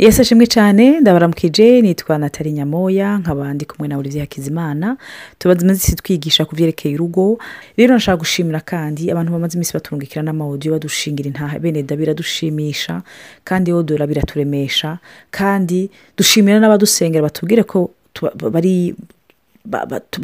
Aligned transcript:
yesi 0.00 0.46
cyane 0.48 1.00
ndabaramukije 1.04 1.82
nitwa 1.84 2.14
natali 2.18 2.50
nyamoya 2.56 3.20
nk'abandi 3.20 3.64
kumwe 3.68 3.86
na 3.88 3.96
buri 4.00 4.16
hakizimana 4.24 4.96
tubaze 5.38 5.60
iminsi 5.60 5.82
isi 5.86 5.96
twigisha 6.00 6.42
ku 6.48 6.52
byerekeye 6.56 6.94
urugo 6.96 7.36
rero 7.76 7.92
nashaka 7.94 8.16
gushimira 8.24 8.60
kandi 8.64 9.02
abantu 9.12 9.30
bamaze 9.34 9.52
iminsi 9.56 9.76
batwungikira 9.76 10.22
n'amawudiyo 10.24 10.70
badushingira 10.72 11.28
intaha 11.30 11.54
beneda 11.62 12.14
dushimisha 12.18 12.94
kandi 13.48 13.68
odora 13.76 14.04
biraturemesha 14.10 14.90
kandi 15.30 15.78
dushimira 16.16 16.56
n'abadusengera 16.60 17.22
batubwire 17.28 17.62
ko 17.70 17.78
bari 18.54 18.96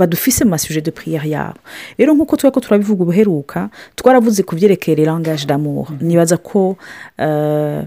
badufise 0.00 0.40
mu 0.48 0.56
masuje 0.56 0.80
de 0.80 0.90
puriyeri 0.96 1.28
yabo 1.36 1.60
rero 2.00 2.10
nk'uko 2.16 2.32
twe 2.40 2.48
ko 2.48 2.58
turabivuga 2.64 3.00
ubuheruka 3.04 3.60
twaravuze 3.98 4.40
ku 4.48 4.52
byerekeye 4.56 5.04
langage 5.04 5.44
d'amour 5.44 5.86
mm. 5.92 6.00
nibaza 6.08 6.36
ko 6.48 6.80
eh, 7.20 7.84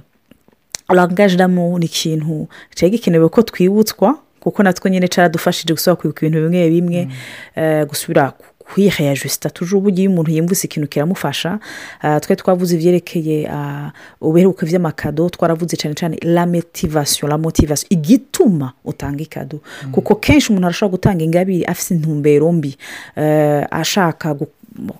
rangajimu 0.89 1.79
ni 1.79 1.85
ikintu 1.85 2.47
cyari 2.75 2.91
gikenewe 2.91 3.29
ko 3.29 3.41
twibutswa 3.43 4.19
kuko 4.39 4.63
natwe 4.63 4.89
nyine 4.91 5.07
cyaradufashije 5.11 5.73
gusaba 5.77 5.95
kwibuka 5.99 6.19
ibintu 6.25 6.43
bimwe 6.47 6.69
bimwe 6.71 6.99
mm. 7.05 7.11
eh, 7.59 7.81
gusubira 7.87 8.31
kwihera 8.73 9.13
jisita 9.15 9.49
tuje 9.49 9.75
uba 9.75 9.91
umuntu 10.07 10.31
yimvise 10.31 10.63
ikintu 10.67 10.87
kiramufasha 10.87 11.59
eh, 12.03 12.21
twe 12.23 12.35
twavuze 12.39 12.71
ibyerekeye 12.75 13.41
eh, 13.51 13.91
ubuheruka 14.23 14.63
by'amakado 14.65 15.27
twaravuze 15.29 15.75
cyane 15.77 15.93
cyane 15.95 16.15
la 16.23 16.45
metivasiyo 16.45 17.27
la 17.27 17.35
igituma 17.89 18.73
utanga 18.85 19.21
ikado 19.23 19.59
mm. 19.85 19.91
kuko 19.91 20.15
kenshi 20.15 20.49
umuntu 20.49 20.67
arashobora 20.67 20.91
gutanga 20.95 21.21
ingabire 21.23 21.65
afite 21.67 21.91
intumbero 21.93 22.51
mbi 22.51 22.77
ashaka 23.71 24.31
gukora 24.33 24.57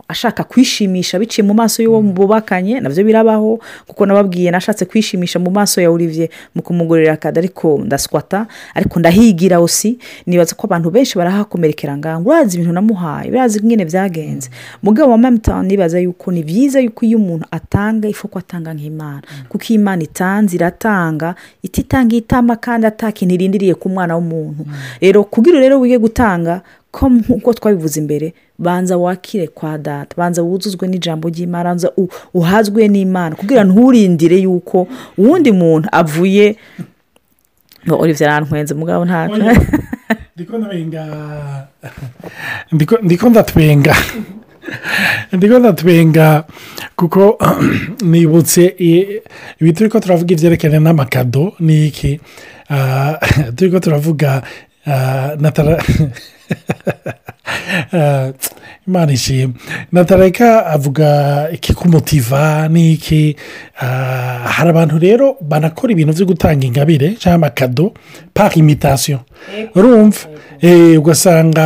ashaka 0.08 0.44
kwishimisha 0.44 1.20
biciye 1.20 1.48
mu 1.48 1.54
maso 1.54 1.82
y'uwo 1.84 2.02
mm. 2.02 2.14
bubakanye 2.14 2.80
nabyo 2.80 3.04
birabaho 3.04 3.60
kuko 3.88 4.06
nababwiye 4.06 4.52
nashatse 4.52 4.86
kwishimisha 4.86 5.40
mu 5.40 5.52
maso 5.52 5.82
ya 5.82 5.92
olivier 5.92 6.30
mu 6.56 6.62
kumugurira 6.62 7.14
akada 7.14 7.40
ariko 7.42 7.82
ndaswata 7.86 8.48
ariko 8.76 9.00
ndahigira 9.00 9.60
osi 9.60 9.98
nibaza 10.26 10.56
ko 10.56 10.68
abantu 10.68 10.92
benshi 10.92 11.16
barahakomerekera 11.18 11.98
ngaho 11.98 12.24
urazi 12.24 12.54
ibintu 12.58 12.74
namuhaye 12.74 13.32
urazi 13.32 13.60
nyine 13.64 13.86
byagenze 13.86 14.50
mm. 14.52 14.56
mugabo 14.84 15.12
wa 15.12 15.18
mamutani 15.18 15.68
nibaza 15.68 15.98
yuko 16.00 16.32
ni 16.32 16.42
byiza 16.44 16.80
yuko 16.80 17.06
iyo 17.06 17.18
umuntu 17.18 17.46
atanga 17.52 18.08
ifu 18.08 18.28
ko 18.28 18.40
atanga 18.40 18.74
nk'imana 18.74 19.24
mm. 19.32 19.46
kuko 19.50 19.66
imana 19.70 20.02
itanze 20.04 20.56
iratanga 20.58 21.36
ititanga 21.64 22.14
itama 22.16 22.56
kandi 22.56 22.88
ataka 22.88 23.22
irindiriye 23.26 23.76
ku 23.78 23.90
mwana 23.90 24.16
w'umuntu 24.18 24.66
rero 25.04 25.24
kubwira 25.24 25.60
rero 25.62 25.80
wige 25.80 25.98
gutanga 26.02 26.62
ko 26.96 27.06
nk'uko 27.10 27.54
twabivuze 27.54 28.00
imbere 28.02 28.34
banza 28.58 28.98
wakire 28.98 29.48
kwa 29.48 29.78
data 29.78 30.14
banza 30.18 30.42
wuzuzwe 30.42 30.84
n'ijambo 30.88 31.30
ry'imana 31.30 31.70
uhazwe 32.34 32.82
n'imana 32.92 33.34
kubwira 33.38 33.62
nturindire 33.68 34.38
yuko 34.46 34.88
uwundi 35.18 35.52
muntu 35.62 35.88
avuye 36.00 36.56
ngo 37.86 37.96
urebye 38.02 38.26
ntankwenze 38.28 38.74
mugabo 38.80 39.02
ntaka 39.06 39.54
ndikunda 43.04 43.44
tubenga 43.44 43.94
ndikunda 45.34 45.74
tubenga 45.74 46.28
kuko 46.98 47.38
nibutse 48.10 48.64
ibi 49.60 49.72
turi 49.74 49.88
ko 49.94 49.98
turavuga 50.02 50.32
ibyerekeranye 50.36 50.82
n'amakado 50.84 51.54
ni 51.66 51.88
iki 51.88 52.20
ah, 52.70 53.14
turi 53.56 53.70
ko 53.72 53.80
turavuga 53.80 54.42
Uh, 54.86 55.36
na 55.40 55.52
teda... 55.52 55.76
uh, 57.92 58.28
manishimye 58.90 59.50
natareka 59.92 60.66
avuga 60.66 61.48
iki 61.54 61.74
kumutiva 61.74 62.68
ni 62.68 62.94
iki 62.94 63.36
ah, 63.82 64.40
hari 64.44 64.70
abantu 64.70 64.98
rero 65.00 65.36
banakora 65.42 65.92
ibintu 65.94 66.14
byo 66.14 66.26
gutanga 66.26 66.66
ingabire 66.66 67.10
cyangwa 67.16 67.36
amakado 67.48 67.92
par 68.34 68.52
imitasiyo 68.58 69.20
urumva 69.76 70.18
eh, 70.62 71.00
ugasanga 71.00 71.66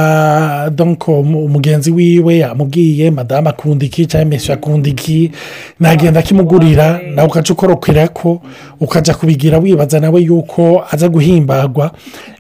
umugenzi 1.08 1.92
wiwe 1.92 2.38
yamubwiye 2.38 3.12
madamu 3.12 3.50
akunda 3.50 3.86
iki 3.86 4.06
cyangwa 4.06 4.30
mesi 4.30 4.52
akunda 4.52 4.90
iki 4.90 5.32
nagenda 5.80 6.20
akimugurira 6.20 7.02
nawe 7.16 7.28
ukaca 7.28 7.54
ukorokera 7.54 8.08
ko 8.08 8.42
ukajya 8.80 9.14
kubigira 9.16 9.58
wibaza 9.58 10.00
nawe 10.00 10.22
yuko 10.22 10.86
aza 10.92 11.10
guhimbagwa 11.10 11.92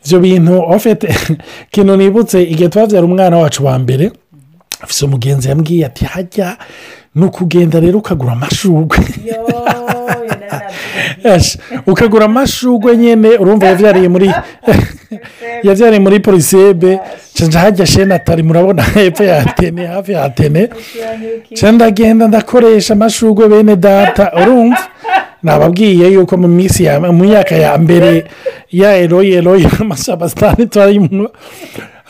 ibyo 0.05 0.19
bintu 0.19 0.59
ofete 0.61 1.07
ikintu 1.71 1.95
nibutse 1.97 2.43
igihe 2.43 2.69
twabyara 2.69 3.05
umwana 3.07 3.37
wacu 3.37 3.65
wa 3.65 3.79
mbere 3.79 4.11
afise 4.83 5.01
umugenzi 5.05 5.45
yambwiye 5.49 5.83
ati 5.89 6.03
hajya 6.13 6.49
ni 7.15 7.23
ukugenda 7.25 7.77
rero 7.83 7.97
ukagura 7.99 8.31
amashugwe 8.37 8.97
ukagura 11.91 12.23
amashugwe 12.31 12.89
nyine 13.01 13.29
urumva 13.41 13.65
yabyariye 13.69 14.09
muri 14.13 14.27
yabyariye 15.67 16.01
muri 16.05 16.17
polisebe 16.25 16.91
nshinja 17.33 17.57
hajya 17.63 17.85
shena 17.91 18.15
murabona 18.47 18.83
hepfo 18.95 19.23
ya 19.23 19.35
atene 19.43 19.83
hafi 19.87 20.11
ya 20.11 20.21
atene 20.29 20.61
ndagenda 21.75 22.27
ndakoresha 22.27 22.93
amashugwe 22.93 23.43
bene 23.49 23.75
data 23.75 24.23
urumva 24.41 24.83
nababwiye 25.43 26.05
yuko 26.13 26.33
mu 26.41 26.47
minsi 26.47 26.83
ya 26.83 26.99
mu 26.99 27.13
myaka 27.23 27.55
ya 27.55 27.77
mbere 27.77 28.11
ya 28.71 28.89
eroye 29.03 29.33
eroye 29.39 29.67
amasabasitani 29.81 30.65
turayimwa 30.71 31.29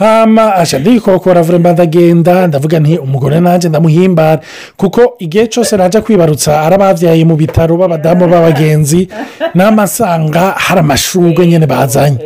hama 0.03 0.55
ashya 0.55 0.79
ndikokora 0.79 1.41
vure 1.41 1.57
mba 1.57 1.71
ndagenda 1.73 2.47
ndavuga 2.47 2.79
nti 2.79 2.97
umugore 2.97 3.39
nanjye 3.39 3.69
ndamuhimbara 3.69 4.41
kuko 4.77 5.01
igihe 5.19 5.47
cyose 5.47 5.71
najya 5.77 6.01
kwibarutsa 6.05 6.51
arababyaye 6.67 7.23
mu 7.29 7.35
bitaro 7.41 7.73
b'abadamu 7.79 8.23
b'abagenzi 8.31 9.01
n'amasanga 9.55 10.43
hari 10.65 10.79
amashurwe 10.83 11.41
nyine 11.47 11.65
bazanye 11.67 12.17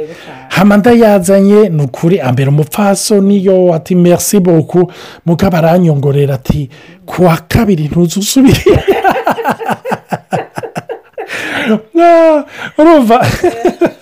hamanda 0.56 0.92
yazanye 1.02 1.60
ni 1.70 1.82
ukuri 1.88 2.16
ambera 2.22 2.50
umupfaso 2.52 3.22
niyo 3.22 3.74
ati 3.78 3.96
merci 3.96 4.40
boku 4.40 4.80
mugabo 5.26 5.56
aranyongorera 5.58 6.34
ati 6.40 6.70
kuwa 7.06 7.38
kabiri 7.52 7.84
ntuzusubire 7.92 8.64
ah, 12.04 12.44
urumva 12.78 13.18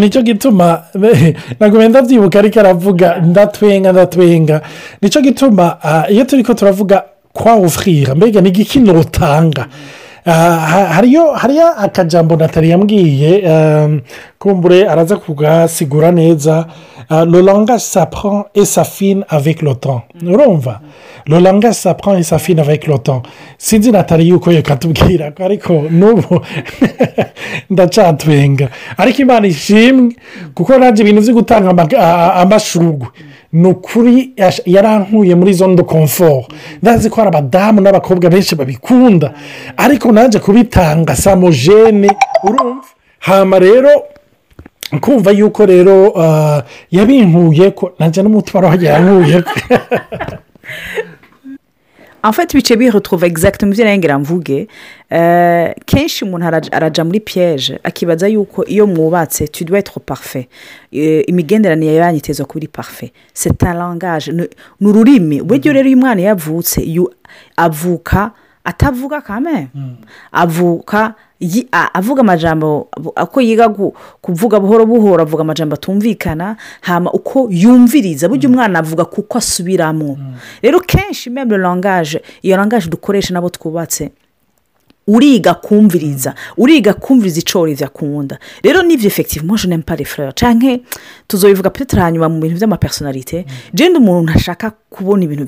nicyo 0.00 0.20
gituma 0.28 0.68
ntabwo 1.58 1.76
wenda 1.80 1.98
byibuka 2.06 2.36
ariko 2.40 2.56
aravuga 2.62 3.06
ndatwenga 3.30 3.88
ndatwenga 3.94 4.56
nicyo 5.02 5.20
gituma 5.26 5.64
ah, 5.90 6.04
iyo 6.12 6.22
turi 6.28 6.42
ko 6.46 6.52
turavuga 6.58 6.96
kwa 7.38 7.52
wufurira 7.60 8.10
mbega 8.18 8.40
ni 8.40 8.48
igikintu 8.52 8.90
utanga 9.04 9.62
hariyo 10.28 11.32
hariya 11.32 11.76
akajambo 11.76 12.36
Natari 12.36 12.70
yambwiye 12.70 13.38
ehm, 13.44 14.00
kumbure 14.38 14.88
araza 14.88 15.16
kugasigura 15.16 16.12
neza 16.12 16.66
ah, 17.08 17.24
le 17.24 17.42
langage 17.42 17.80
s'apprend 17.80 18.44
et 18.54 18.64
s'affine 18.64 19.24
avec 19.28 19.62
le 19.62 19.74
temps 19.74 20.02
urumva 20.22 20.80
le 21.26 21.38
langage 21.38 21.74
s'apprend 21.74 22.12
avec 22.58 22.86
l’OTAN. 22.86 23.22
sinzi 23.58 23.90
Natari 23.90 24.28
yuko 24.28 24.50
reka 24.50 24.78
ariko 25.40 25.84
n'ubu 25.90 26.40
ndacatwenga 27.70 28.68
ariko 28.96 29.22
imana 29.22 29.46
ishimwe 29.46 30.16
kuko 30.54 30.78
nanjye 30.78 31.02
ibintu 31.02 31.20
byo 31.22 31.34
gutanga 31.34 31.88
amashugwe 32.40 33.06
ni 33.52 33.68
ukuri 33.68 34.32
yarankuye 34.66 35.34
muri 35.34 35.52
zone 35.52 35.74
de 35.76 35.82
confort 35.82 36.52
ndazi 36.82 37.08
ko 37.10 37.16
hari 37.16 37.28
abadamu 37.32 37.80
n'abakobwa 37.80 38.28
benshi 38.30 38.54
babikunda 38.56 39.32
ariko 39.80 40.08
nanjye 40.12 40.38
kubitanga 40.38 41.16
samojene 41.16 42.08
urumva 42.44 42.86
hama 43.18 43.56
rero 43.64 43.90
kumva 45.00 45.30
yuko 45.32 45.60
rero 45.66 46.12
ah, 46.20 46.60
yabinkuye 46.90 47.70
ko 47.72 47.84
nanjye 47.98 48.20
n’umutwaro 48.22 48.66
warankuye 48.68 49.38
ko 49.48 49.52
afite 52.22 52.52
ibice 52.54 52.74
bihotuwe 52.78 53.26
egisagiti 53.26 53.64
mu 53.66 53.72
byo 53.74 53.84
ngira 53.96 54.18
mvuge 54.18 54.60
kenshi 55.90 56.18
umuntu 56.26 56.44
arajya 56.74 57.02
muri 57.06 57.20
piyeje 57.20 57.74
akibaza 57.88 58.26
yuko 58.34 58.64
iyo 58.74 58.84
mwubatse 58.90 59.46
tuduwe 59.48 59.82
tro 59.86 59.98
parufe 60.00 60.48
euh, 60.92 61.22
imigenderanire 61.30 61.94
yanyu 61.94 62.20
kuri 62.50 62.66
parufe 62.68 63.12
seta 63.34 63.72
rangaje 63.72 64.32
ni 64.80 64.86
ururimi 64.86 65.42
buryo 65.46 65.70
mhm. 65.70 65.76
rero 65.76 65.88
iyo 65.88 65.96
umwana 65.98 66.20
yavutse 66.26 66.78
avuka 67.56 68.32
atavuga 68.68 69.20
kame 69.20 69.68
hmm. 69.72 69.92
avuka 70.32 71.14
avuga 71.94 72.20
amajambo 72.20 72.88
uko 73.24 73.40
yiga 73.40 73.68
kuvuga 74.22 74.60
buhoro 74.60 74.84
buhoro 74.86 75.22
avuga 75.22 75.40
amajambo 75.42 75.74
atumvikana 75.74 76.56
hama 76.80 77.12
uko 77.12 77.48
yumviriza 77.62 78.28
burya 78.28 78.44
hmm. 78.48 78.52
umwana 78.54 78.78
avuga 78.78 79.04
kuko 79.04 79.38
asubiramo 79.38 80.14
hmm. 80.14 80.34
rero 80.62 80.80
kenshi 80.80 81.30
membe 81.30 81.56
rangaje 81.56 82.22
iyo 82.42 82.56
rangaje 82.56 82.90
dukoresha 82.90 83.34
nabo 83.34 83.48
twubatse 83.50 84.10
uriga 85.08 85.54
kumviriza 85.54 86.34
uriga 86.56 86.94
kumviriza 86.94 87.38
icyorezo 87.40 87.84
akunda 87.84 88.38
rero 88.62 88.82
nibyo 88.82 89.06
efekitivu 89.08 89.46
moshoni 89.46 89.74
empare 89.74 90.04
furera 90.04 90.32
cyangwa 90.32 90.78
tuzobivuga 91.26 91.70
peteri 91.70 92.02
hanyuma 92.02 92.28
mu 92.28 92.38
bintu 92.40 92.56
by'amapersonalite 92.60 93.44
genda 93.74 93.98
umuntu 93.98 94.32
ntashaka 94.32 94.70
kubona 94.92 95.24
ibintu 95.24 95.44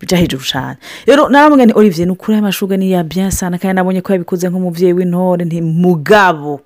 bijya 0.00 0.16
hejuru 0.18 0.44
cyane 0.46 0.78
rero 1.06 1.28
naramwe 1.28 1.66
ni 1.66 1.72
olivier 1.74 2.06
ni 2.06 2.12
ukuri 2.14 2.36
amashurwe 2.38 2.76
niya 2.78 3.02
byasana 3.02 3.58
kandi 3.58 3.76
nabonye 3.76 4.00
ko 4.00 4.12
yabikoze 4.14 4.46
nk'umubyeyi 4.48 4.92
w'intore 4.94 5.42
mugabo 5.62 6.60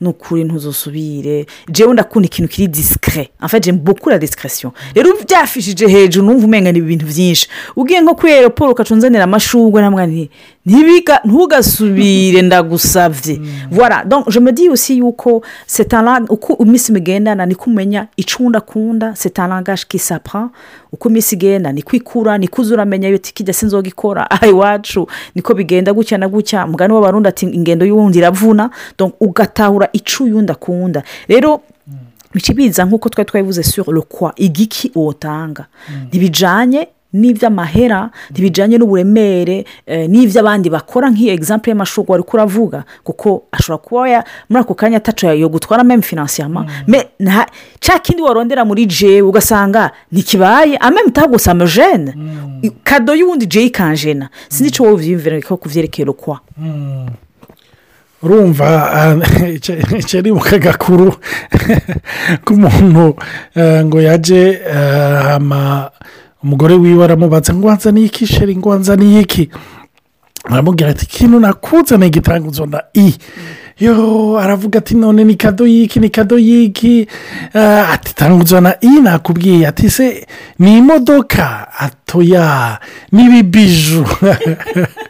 ni 0.00 0.08
ukuri 0.10 0.42
ntuzusubire 0.44 1.46
jewe 1.70 1.92
ndakunda 1.94 2.26
ikintu 2.26 2.48
kiri 2.50 2.66
disikire 2.68 3.30
amfajije 3.38 3.72
mbukura 3.72 4.18
disikirasiyo 4.18 4.74
rero 4.94 5.08
byafishije 5.24 5.86
hejuru 5.88 6.26
numva 6.26 6.46
umenya 6.46 6.72
ni 6.74 6.78
ibintu 6.82 7.06
byinshi 7.06 7.46
ubwiye 7.78 8.00
nko 8.02 8.14
kuri 8.18 8.32
aeroporo 8.32 8.70
ukacunzanira 8.74 9.24
amashurwe 9.24 9.78
n'amwanya 9.80 10.26
ntugasubire 11.24 12.42
ndagusabye 12.42 13.38
mm. 13.38 13.68
vora 13.70 14.04
je 14.30 14.40
medi 14.40 14.64
yose 14.66 14.94
yuko 14.94 15.42
uko 16.28 16.56
iminsi 16.64 16.92
imigendana 16.92 17.46
niko 17.46 17.64
umenya 17.70 18.06
icunda 18.16 18.58
akunda 18.58 19.16
setarangaje 19.16 19.84
kisapa 19.88 20.50
uko 20.92 21.08
iminsi 21.08 21.34
igenda 21.34 21.72
niko 21.72 21.96
ikura 21.96 22.38
niko 22.38 22.62
uza 22.62 22.74
uramenya 22.74 23.08
yuko 23.08 23.26
ikijya 23.28 23.52
si 23.54 23.64
inzoga 23.64 23.90
aha 24.30 24.46
iwacu 24.46 25.08
niko 25.34 25.54
bigenda 25.54 25.92
gutya 25.92 26.16
na 26.18 26.28
gutya 26.28 26.64
mugani 26.66 26.92
w'abarundi 26.94 27.28
ati 27.28 27.46
ingendo 27.46 27.84
y'uwundi 27.84 28.18
iravuna 28.18 28.70
ugatahura 29.18 29.88
icu 29.92 30.28
y'undi 30.28 30.52
akunda 30.52 31.02
rero 31.26 31.62
bica 32.32 32.52
mm. 32.52 32.54
ibiza 32.54 32.84
nk'uko 32.86 33.08
twari 33.08 33.28
twabivuze 33.30 33.62
sura 33.62 33.90
rukwa 33.92 34.32
igiki 34.36 34.92
utanga 34.94 35.66
mm. 35.90 36.06
ntibijyanye 36.08 36.86
n'iby'amahera 37.12 38.10
ntibijyanye 38.32 38.76
n'uburemere 38.80 39.64
eh, 39.86 40.06
n'iby'abandi 40.08 40.66
bakora 40.72 41.10
nk'iyo 41.12 41.32
egizampu 41.36 41.68
y'amashuri 41.70 42.06
wari 42.10 42.22
kuravuga 42.24 42.80
kuko 43.04 43.28
ashobora 43.52 43.82
kuba 43.84 44.02
muri 44.48 44.60
ako 44.64 44.74
kanya 44.74 44.96
atacu 44.98 45.26
yo 45.28 45.48
gutwara 45.48 45.84
memu 45.84 46.02
finansiyama 46.02 46.64
cya 47.82 47.94
mm. 47.94 48.02
kindi 48.02 48.22
warondera 48.24 48.64
muri 48.64 48.86
jewe 48.88 49.22
ugasanga 49.28 49.90
ntikibaye 50.12 50.76
amemu 50.80 51.06
ah, 51.06 51.08
utagusama 51.12 51.66
jene 51.68 52.12
kado 52.84 53.12
mm. 53.12 53.18
y'ubundi 53.20 53.46
jeyi 53.46 53.70
kanjena 53.70 54.28
sinzi 54.48 54.68
icyo 54.72 54.82
mm. 54.82 54.88
wowe 54.88 54.96
ubyiyumvira 55.00 55.36
ko 55.44 55.56
kubyerekeye 55.56 56.06
rukwa 56.08 56.40
urumva 58.22 58.68
um, 59.12 59.22
icyo 60.00 60.18
ari 60.18 60.32
mu 60.32 60.40
kagakuru 60.40 61.12
k'umuntu 62.46 63.16
eh, 63.54 63.84
ngo 63.84 63.98
yaje 64.00 64.62
hama 65.32 65.90
eh, 66.00 66.06
umugore 66.44 66.74
wiwe 66.82 67.02
aramubaza 67.04 67.50
ngo 67.54 67.64
wanzaniye 67.70 68.06
iki 68.10 68.24
sheri 68.32 68.54
ngo 68.58 68.68
wanzaniye 68.74 69.18
iki 69.26 69.44
aramubwira 70.52 70.90
ati 70.92 71.04
ikintu 71.08 71.36
nakuzaniye 71.42 72.10
gitanguzo 72.16 72.64
na 72.66 72.80
i 72.94 73.06
yo 73.84 73.92
aravuga 74.42 74.76
ati 74.82 74.94
none 75.02 75.20
ni 75.24 75.34
kado 75.34 75.64
y'iki 75.72 75.98
ni 76.00 76.10
kado 76.10 76.36
y'iki 76.46 77.06
eh, 77.60 77.84
ati 77.94 78.10
tanguzo 78.18 78.58
na 78.60 78.72
i 78.88 78.92
nakubwiye 79.04 79.66
ati 79.70 79.86
se 79.96 80.26
ni 80.58 80.70
imodoka 80.78 81.42
atoya 81.86 82.78
n'ibibiju 83.14 84.02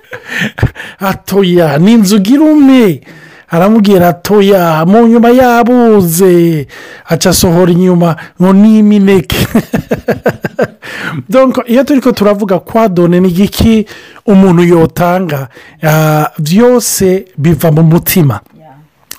atoya 1.10 1.78
ni 1.82 1.90
inzu 1.92 2.16
girumwe 2.26 3.00
aramubwira 3.52 4.08
atoya 4.16 4.82
mu 4.88 4.98
nyuma 5.10 5.30
yabuze 5.40 6.34
aca 7.12 7.26
asohora 7.30 7.70
inyuma 7.76 8.08
ngo 8.40 8.50
ni 8.60 8.78
imineke 8.80 9.40
iyo 11.68 11.84
turi 11.84 12.00
ko 12.00 12.10
turavuga 12.12 12.58
kwa 12.58 12.88
done 12.88 13.20
ni 13.20 13.28
igiki 13.28 13.84
umuntu 14.26 14.62
yotanga 14.72 15.48
ah, 15.84 16.26
byose 16.40 17.24
biva 17.36 17.68
mu 17.76 17.82
mutima 17.82 18.40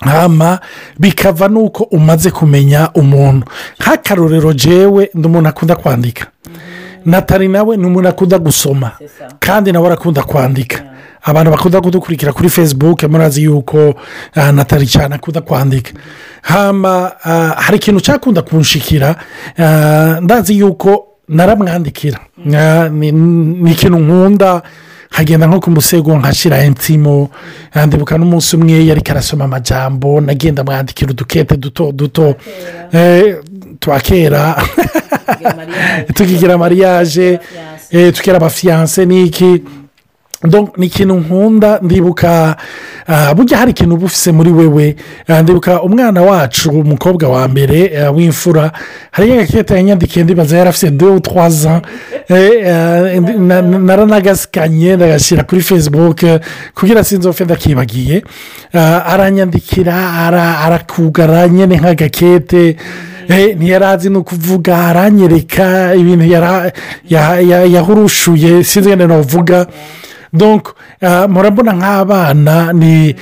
hama 0.02 0.58
bikava 0.98 1.46
n'uko 1.48 1.84
umaze 1.94 2.30
kumenya 2.34 2.90
umuntu 2.94 3.46
nk'akarorero 3.78 4.50
jewe 4.52 5.10
ni 5.14 5.24
umuntu 5.30 5.46
akunda 5.48 5.76
kwandika 5.78 6.26
mm-hmm. 6.26 7.10
natali 7.12 7.48
nawe 7.48 7.76
ni 7.76 7.86
umuntu 7.86 8.08
akunda 8.08 8.38
gusoma 8.38 8.90
kandi 9.38 9.70
nawe 9.72 9.86
arakunda 9.86 10.22
kwandika 10.26 10.82
abantu 11.24 11.50
bakunda 11.50 11.80
kudukurikira 11.80 12.32
kuri 12.36 12.48
facebook 12.48 13.02
murazi 13.08 13.40
yuko 13.44 13.94
ah, 14.36 14.52
natali 14.52 14.86
cyane 14.86 15.14
akunda 15.16 15.40
kwandika 15.40 15.92
ah, 16.44 17.54
hari 17.56 17.76
ikintu 17.76 18.00
cyakunda 18.00 18.42
kunshikira 18.42 19.16
ah, 19.58 20.18
ndazi 20.20 20.58
yuko 20.58 20.90
naramwandikira 21.28 22.18
ni 22.90 23.70
ikintu 23.72 23.98
nkunda 23.98 24.62
nkagenda 25.12 25.46
nko 25.46 25.60
ku 25.60 25.70
musego 25.70 26.10
nkashyira 26.18 26.60
insimo 26.66 27.30
ndibuka 27.86 28.18
n'umunsi 28.18 28.56
umwe 28.56 28.84
yari 28.86 29.00
karasoma 29.00 29.44
amajambo 29.44 30.20
nagenda 30.20 30.60
amwandikira 30.62 31.10
udukete 31.10 31.56
duto 31.56 31.92
duto 31.92 32.34
twa 33.78 34.00
kera 34.00 34.58
eh, 35.44 36.06
tukigira 36.14 36.58
mariage 36.58 37.38
tukera 38.14 38.36
abafiyanse 38.36 39.06
niki 39.06 39.62
ni 40.76 40.86
ikintu 40.86 41.14
nkunda 41.14 41.78
ndibuka 41.82 42.56
ah, 43.08 43.34
burya 43.34 43.58
hari 43.58 43.70
ikintu 43.70 43.94
uba 43.94 44.06
ufise 44.06 44.32
muri 44.32 44.50
wewe 44.52 44.96
ah, 45.28 45.42
ndibuka 45.42 45.82
umwana 45.86 46.22
wacu 46.22 46.70
umukobwa 46.70 47.24
wa 47.34 47.44
mbere 47.52 47.78
ah, 48.02 48.10
w'imfura 48.16 48.64
hari 49.16 49.28
agakarita 49.32 49.74
yanyandikiye 49.76 50.24
ndibaza 50.24 50.58
yari 50.58 50.68
afite 50.70 50.90
do 51.00 51.10
twaza 51.20 51.74
eh, 52.28 53.22
naranagasikanye 53.88 54.90
ndagashyira 54.96 55.42
kuri 55.48 55.60
facebook 55.62 56.20
kugira 56.74 57.00
sinzofe 57.04 57.44
ndakibagiye 57.44 58.16
aranyandikira 59.12 59.94
arakugara 60.64 61.48
nyine 61.48 61.74
nk'agakete 61.80 62.76
eh, 63.28 63.56
ntiyari 63.56 63.84
azi 63.92 64.08
no 64.12 64.20
kuvuga 64.22 64.72
aranyereka 64.88 65.94
ibintu 66.00 66.24
yahurushuye 67.74 68.52
sinzi 68.70 68.88
ngo 68.94 69.06
navuga 69.08 69.58
Euh, 71.02 71.28
murabona 71.28 71.72
nk'abana 71.72 72.72
ni 72.72 73.14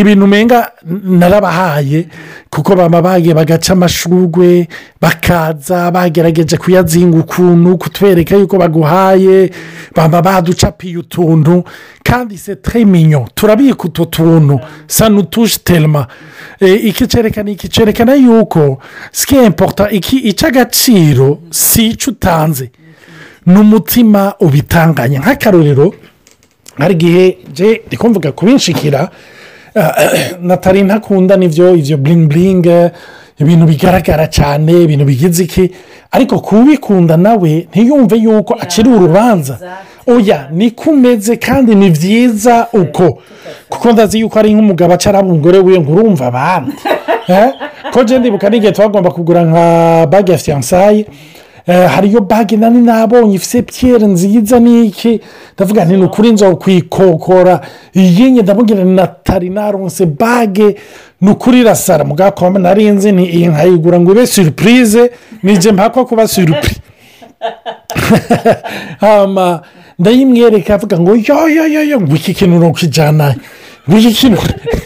ibintu 0.00 0.24
umenga 0.24 0.70
narabahaye 1.18 2.06
kuko 2.50 2.76
baba 2.78 3.02
bagiye 3.02 3.34
bagaca 3.34 3.70
amashurwe 3.74 4.68
bakaza 5.02 5.90
bagerageje 5.90 6.54
kuyazinga 6.56 7.18
ukuntu 7.18 7.74
kutwereka 7.82 8.36
yuko 8.38 8.54
baguhaye 8.62 9.50
baba 9.94 10.22
baducapiye 10.22 10.98
utuntu 11.02 11.64
kandi 12.06 12.38
se 12.38 12.54
tereminyo 12.62 13.26
turabika 13.34 13.84
utu 13.90 14.06
tuntu 14.06 14.60
sanutuje 14.86 15.58
terima 15.66 16.06
eh, 16.60 16.86
iki 16.94 17.08
cyerekana 17.66 18.14
yuko 18.14 18.78
sikemporota 19.12 19.90
icy’agaciro 19.90 21.38
si 21.50 21.88
icyo 21.90 22.12
utanze 22.14 22.70
ni 23.50 23.56
umutima 23.58 24.34
ubitanganya 24.40 25.18
nk'akarorero 25.20 25.92
hari 26.78 26.94
igihe 26.94 27.36
je 27.54 27.80
rikumvuga 27.90 28.32
kubinshikira 28.32 29.08
eh, 29.74 29.84
natari 30.48 30.82
ntakunda 30.82 31.36
nibyo 31.36 31.76
ibyo 31.76 31.96
bling 32.28 32.64
ibintu 33.40 33.64
bigaragara 33.70 34.24
cyane 34.36 34.72
ibintu 34.84 35.04
bigize 35.04 35.44
iki 35.44 35.64
ariko 36.16 36.38
kubikunda 36.40 37.16
nawe 37.16 37.52
ntiyumve 37.72 38.16
yuko 38.24 38.52
akiri 38.64 38.88
urubanza 38.90 39.54
oya 40.12 40.48
ni 40.56 40.70
kumeze 40.70 41.36
kandi 41.36 41.74
ni 41.74 41.88
byiza 41.96 42.56
uko 42.80 43.06
kuko 43.72 43.86
ndazi 43.92 44.16
yuko 44.20 44.36
ari 44.40 44.48
nk'umugabo 44.54 44.92
acara 44.94 45.16
umugore 45.24 45.58
we 45.66 45.74
ngo 45.80 45.92
urumva 45.96 46.24
abandi 46.30 46.72
eh? 47.36 47.48
ko 47.92 47.98
jenda 48.06 48.26
ibuka 48.30 48.46
n'igihe 48.50 48.72
tuba 48.72 48.84
agomba 48.88 49.10
kugura 49.16 49.40
nka 49.48 49.64
bage 50.12 50.32
ya 50.32 50.38
fiyansaye 50.44 51.02
Eh, 51.68 51.88
hariyo 51.90 52.20
bage 52.20 52.56
nari 52.56 52.76
nabonye 52.78 53.34
ifite 53.34 53.62
piyeri 53.62 54.06
nziza 54.06 54.60
niki 54.60 55.20
ndavuga 55.56 55.84
nti 55.84 55.94
ni 55.96 56.04
ukuri 56.04 56.28
nza 56.32 56.54
kuyikokora 56.56 57.60
iyi 57.96 58.26
ndamubwira 58.30 58.84
natali 58.84 59.50
naronse 59.50 60.06
bage 60.06 60.76
ni 61.20 61.30
ukuri 61.30 61.60
irasara 61.60 62.04
mugakoma 62.04 62.58
narinze 62.58 63.12
ni 63.12 63.24
iyi 63.36 63.46
nkayigura 63.46 64.00
ngo 64.00 64.10
ibe 64.12 64.26
surupurize 64.26 65.10
nijye 65.42 65.72
mpakwa 65.72 66.04
kuba 66.06 66.28
surupuri 66.28 66.76
ndayimwereka 69.98 70.70
avuga 70.74 70.96
ngo 71.00 71.10
yoyoyoyo 71.28 71.96
ngo 72.00 72.14
iki 72.14 72.32
kintu 72.34 72.56
ngo 72.56 72.78
iki 73.98 74.12
kintu 74.12 74.38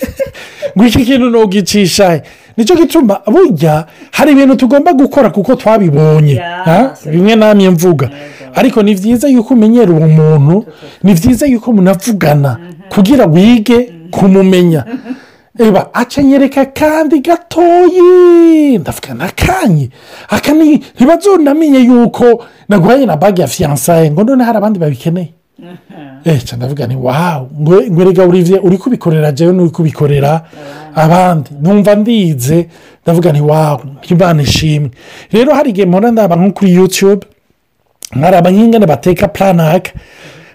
ngo 0.77 0.83
iki 0.89 1.03
kintu 1.05 1.27
ntugicishaye 1.31 2.23
nicyo 2.61 2.77
gituma 2.77 3.23
burya 3.27 3.87
hari 4.13 4.33
ibintu 4.37 4.57
tugomba 4.61 4.93
gukora 4.93 5.31
kuko 5.33 5.55
twabibonye 5.57 6.37
bimwe 7.09 7.33
namwe 7.41 7.71
mvuga 7.73 8.11
ariko 8.55 8.83
ni 8.85 8.93
byiza 8.95 9.29
yuko 9.33 9.55
umenyera 9.57 9.89
uwo 9.97 10.05
muntu 10.45 10.67
ni 11.03 11.13
byiza 11.17 11.45
yuko 11.49 11.73
munavugana 11.73 12.59
mhm. 12.61 12.91
kugira 12.93 13.25
wige 13.27 13.79
mhm. 13.81 14.11
kumumenya 14.13 14.83
reba 15.57 15.81
mhm. 15.89 15.97
akenyereka 16.01 16.61
kandi 16.77 17.21
gatoyi 17.25 18.77
ndavuga 18.79 19.11
n'akanyi 19.17 19.87
ntibazunamenye 20.97 21.81
yuko 21.89 22.45
naguhaye 22.69 23.07
na 23.09 23.17
bage 23.17 23.41
ya 23.43 23.49
fiyansaye 23.49 24.11
ngo 24.13 24.21
noneho 24.25 24.45
hari 24.47 24.59
abandi 24.61 24.77
babikeneye 24.79 25.33
eee 26.27 26.35
eh, 26.35 26.55
ndavuga 26.57 26.87
ni 26.87 26.97
wawu 26.97 27.49
ngwe 27.61 28.05
rega 28.05 28.25
uri 28.63 28.79
kubikorera 28.79 29.33
jyawe 29.33 29.53
n'uri 29.53 29.71
kubikorera 29.71 30.33
abandi 30.95 31.51
numva 31.63 31.95
ndize 31.95 32.67
ndavuga 33.05 33.33
ni 33.33 33.41
wawu 33.41 33.81
imana 34.13 34.43
ishimwe 34.43 34.91
rero 35.33 35.51
hari 35.55 35.71
igihe 35.71 35.87
mpora 35.87 36.11
ndaba 36.13 36.35
nko 36.41 36.51
kuri 36.57 36.71
yutube 36.77 37.25
nkaraba 38.17 38.49
nk'ingana 38.53 38.87
bateka 38.93 39.25
puranaka 39.35 39.91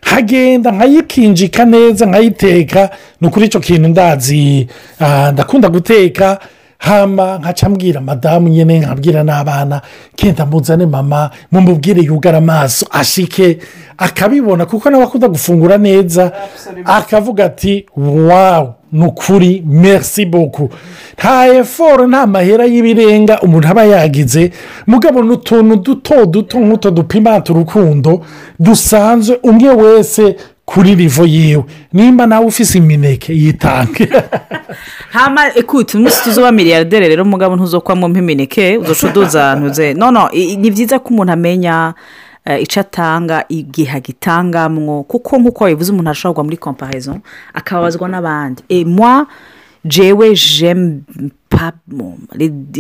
hagenda 0.10 0.70
nkayikinjika 0.76 1.62
neza 1.74 2.04
nkayiteka 2.06 2.82
ni 3.22 3.28
ukuri 3.28 3.46
icyo 3.46 3.60
kintu 3.60 3.88
ndazi 3.90 4.68
ah, 5.00 5.32
ndakunda 5.34 5.70
guteka 5.70 6.28
hamba 6.86 7.38
nkaca 7.38 7.70
mbwira 7.70 8.02
madamu 8.02 8.48
nyine 8.50 8.80
nkabwira 8.80 9.24
n'abana 9.24 9.82
kenda 10.16 10.46
muzane 10.46 10.86
mama 10.86 11.30
mumubwire 11.52 12.02
yugara 12.02 12.38
amaso 12.38 12.86
ashike 12.92 13.58
akabibona 13.98 14.64
kuko 14.70 14.86
nawe 14.90 15.04
akunda 15.04 15.28
gufungura 15.28 15.78
neza 15.78 16.32
akavuga 16.86 17.46
ati 17.46 17.86
wawu 18.28 18.74
ni 18.92 19.06
ukuri 19.06 19.64
merisi 19.66 20.26
boku 20.26 20.70
nta 21.18 21.34
eforo 21.62 22.08
nta 22.08 22.22
mahera 22.28 22.66
y'ibirenga 22.72 23.34
umuntu 23.46 23.66
aba 23.72 23.84
yagize 23.84 24.52
mugabo 24.88 25.18
ni 25.24 25.30
duto 25.82 26.26
duto 26.34 26.56
nk'uto 26.66 26.88
dupima 26.92 27.42
urukundo 27.52 28.12
dusanzwe 28.66 29.36
umwe 29.50 29.72
wese 29.82 30.24
kuri 30.66 30.96
rivo 30.96 31.26
yiwe 31.26 31.64
nimba 31.94 32.26
nawe 32.26 32.46
ufise 32.46 32.78
imineke 32.78 33.34
yitange 33.34 34.10
hama 35.14 35.54
ekuti 35.56 35.98
umunsi 35.98 36.24
tuzuba 36.24 36.52
miliyarderi 36.52 37.08
rero 37.10 37.24
umugabo 37.24 37.56
ntuzokwamo 37.56 38.08
imineke 38.10 38.78
uducuduza 38.78 39.40
ahantu 39.52 39.70
ze 39.74 39.94
noneho 39.94 40.30
ni 40.62 40.70
byiza 40.72 41.00
ko 41.00 41.08
umuntu 41.14 41.32
amenya 41.38 41.94
eh, 42.46 42.62
icyo 42.66 42.80
atanga 42.82 43.46
igihe 43.50 43.94
agitangamwo 43.98 45.04
kuko 45.04 45.32
nk'uko 45.40 45.62
bivuze 45.70 45.90
umuntu 45.94 46.12
ashobora 46.12 46.34
kugwa 46.34 46.44
muri 46.48 46.58
komparizo 46.58 47.14
akababazwa 47.54 48.08
n'abandi 48.10 48.62
emwa 48.70 49.28
jewe 49.86 50.28
jemu 50.34 50.90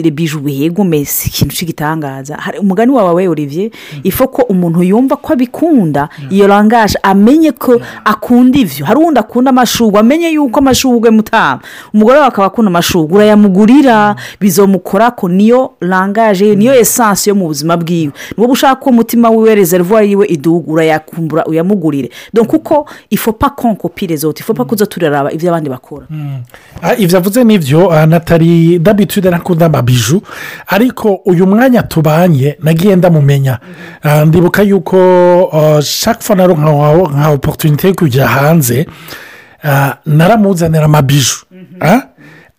rebije 0.03 0.37
ubuye 0.37 0.69
gomesi 0.69 1.29
ikintu 1.29 1.53
cy'igitangaza 1.55 2.35
hari 2.35 2.59
umugani 2.59 2.91
wawe 2.91 3.27
olivier 3.27 3.69
mm-hmm. 3.71 3.99
ifu 4.03 4.27
ko 4.27 4.41
umuntu 4.49 4.83
yumva 4.83 5.15
ko 5.15 5.33
abikunda 5.33 6.09
iyo 6.29 6.47
rangaje 6.47 6.97
amenye 7.03 7.51
ko 7.55 7.79
akunda 8.05 8.59
ibyo 8.59 8.85
hari 8.85 8.99
uwundi 8.99 9.19
akunda 9.19 9.49
amashugwe 9.49 9.99
amenye 9.99 10.27
yuko 10.35 10.59
amashugwe 10.59 11.09
mutanga 11.09 11.59
umugore 11.93 12.17
wawe 12.19 12.27
akaba 12.27 12.47
akunda 12.47 12.69
amashugwe 12.69 13.15
urayamugurira 13.17 14.13
mm-hmm. 14.15 14.39
bizomukora 14.39 15.11
ko 15.11 15.29
niyo 15.31 15.71
rangaje 15.79 16.55
niyo 16.55 16.71
mm-hmm. 16.71 16.81
esansi 16.85 17.29
yo 17.31 17.35
mu 17.35 17.47
buzima 17.47 17.77
bwiwe 17.79 18.11
ni 18.35 18.37
wowe 18.37 18.51
ushaka 18.51 18.75
ko 18.75 18.89
umutima 18.91 19.29
wiwe 19.31 19.55
rezerivwari 19.55 20.09
yiwe 20.11 20.25
idugu 20.29 20.71
urayakumbura 20.73 21.45
uyamugurire 21.47 22.09
dore 22.33 22.47
kuko 22.47 22.87
ifopa 23.09 23.49
konkopire 23.49 24.15
zote 24.17 24.43
ifopa 24.43 24.65
kuzo 24.65 24.85
turaraba 24.85 25.31
ibyo 25.31 25.49
abandi 25.49 25.69
bakora 25.69 26.05
ah, 26.83 26.95
ibyo 26.97 27.17
avuze 27.17 27.43
nibyo 27.43 27.91
ah, 27.91 28.05
natari 28.05 28.64
d'abitude 28.79 29.29
nakunda 29.29 29.65
amabiju 29.65 30.21
ariko 30.67 31.19
uyu 31.25 31.47
mwanya 31.47 31.83
tubanye 31.83 32.57
nagiye 32.63 32.95
ndamumenya 32.95 33.59
mhm. 34.03 34.11
ah, 34.13 34.25
ndibuka 34.25 34.61
yuko 34.63 34.99
shaka 35.83 36.33
ah, 36.33 36.35
na 36.35 36.47
nka 36.47 37.29
oporutunite 37.29 37.87
yo 37.87 37.93
kujya 37.93 38.27
hanze 38.27 38.87
ah, 39.63 39.93
naramuzanira 40.05 40.85
amabiju 40.85 41.35
mhm. 41.51 41.99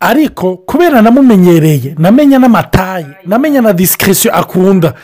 ariko 0.01 0.57
kubera 0.57 1.03
namumenyereye 1.03 1.95
namenya 1.99 2.39
n'amatayi 2.39 3.07
namenya 3.27 3.61
na 3.61 3.73
disikirisiyo 3.73 4.35
akunda 4.35 4.95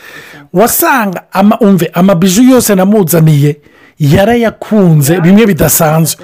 wasanga 0.53 1.21
umve 1.61 1.89
amabiju 1.93 2.43
yose 2.43 2.75
namuzaniye 2.75 3.57
yarayakunze 3.99 5.21
bimwe 5.21 5.45
bidasanzwe 5.45 6.21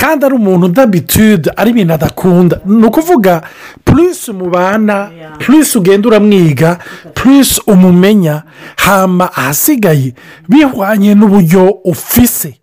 kandi 0.00 0.26
ari 0.30 0.34
umuntu 0.38 0.68
ndabitude 0.70 1.50
ari 1.58 1.70
ibintu 1.74 1.94
adakunda 1.94 2.60
ni 2.66 2.86
ukuvuga 2.86 3.42
purisi 3.84 4.30
mubana 4.32 5.10
purisi 5.42 5.78
ugenda 5.78 6.06
uramwiga 6.08 6.78
purisi 7.14 7.58
umumenya 7.66 8.42
hama 8.78 9.26
ahasigaye 9.34 10.14
bihwanye 10.48 11.14
n'uburyo 11.18 11.62
ufise 11.90 12.54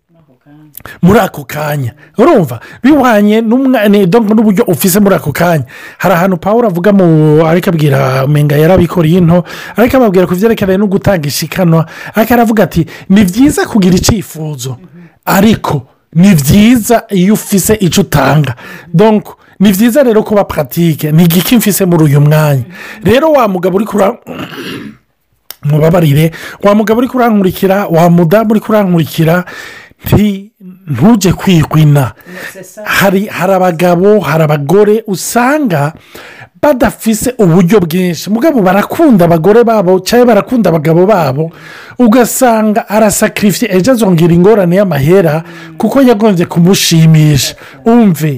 muri 1.02 1.18
ako 1.20 1.44
kanya 1.44 1.92
urumva 2.18 2.56
bihwanye 2.82 3.40
n'uburyo 3.44 4.64
ufise 4.66 4.96
muri 5.00 5.14
ako 5.20 5.32
kanya 5.36 5.64
hari 6.00 6.14
ahantu 6.16 6.36
paul 6.40 6.64
avuga 6.66 6.92
mu 6.96 7.44
ariko 7.46 7.68
abwira 7.70 8.24
umenga 8.24 8.56
yarabikoreye 8.56 9.18
into 9.20 9.44
ariko 9.76 9.94
ababwira 10.00 10.24
ku 10.26 10.32
byerekeranye 10.32 10.78
no 10.80 10.88
gutanga 10.88 11.24
inshikanwa 11.28 11.84
ariko 12.16 12.32
aravuga 12.34 12.60
ati 12.64 12.82
ni 13.12 13.20
byiza 13.28 13.68
kugira 13.68 13.94
icyifuzo 14.00 14.76
ariko 15.28 15.95
ni 16.14 16.34
byiza 16.34 17.04
iyo 17.10 17.34
ufise 17.34 17.74
icyo 17.74 18.00
utanga 18.06 18.54
donko 18.94 19.38
ni 19.58 19.72
byiza 19.72 20.02
rero 20.06 20.22
kuba 20.22 20.44
paratike 20.44 21.12
ni 21.12 21.24
igiki 21.24 21.56
mfise 21.56 21.84
muri 21.84 22.04
uyu 22.04 22.20
mwanya 22.20 22.64
rero 23.02 23.32
wa 23.32 23.48
mugabo 23.48 23.76
uri 23.76 23.84
kura 23.84 24.14
mubabarire 25.64 26.30
wa 26.62 26.74
mugabo 26.74 26.98
uri 26.98 27.08
kurankurikira 27.08 27.86
wa 27.90 28.04
mudamu 28.10 28.50
uri 28.50 28.60
kurankurikira 28.60 29.44
ntujye 30.04 31.32
kwihwina 31.32 32.12
hari 32.84 33.28
abagabo 33.44 34.20
hari 34.20 34.42
abagore 34.44 35.02
usanga 35.06 35.92
badafise 36.66 37.34
uburyo 37.38 37.78
bwinshi 37.84 38.26
mugabo 38.34 38.58
barakunda 38.66 39.22
abagore 39.28 39.60
babo 39.68 39.92
cyangwa 40.06 40.26
barakunda 40.30 40.66
abagabo 40.70 41.02
babo 41.12 41.44
ugasanga 42.06 42.80
arasakirifiye 42.96 43.68
ejo 43.76 43.88
azongera 43.94 44.32
ingorane 44.38 44.74
y'amahera 44.78 45.34
kuko 45.80 45.96
yagombye 46.08 46.44
kumushimisha 46.52 47.54
umve 47.92 48.34